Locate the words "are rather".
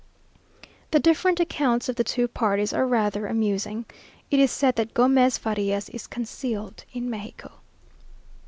2.73-3.27